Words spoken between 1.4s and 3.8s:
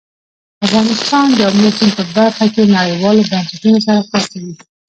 آمو سیند په برخه کې نړیوالو بنسټونو